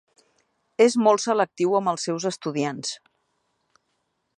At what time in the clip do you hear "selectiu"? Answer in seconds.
1.25-1.77